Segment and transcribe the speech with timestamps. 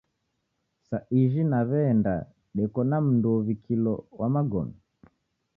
[0.87, 2.13] Sa ijhi naweenda
[2.57, 4.75] deko na mndu uwikilo wa magome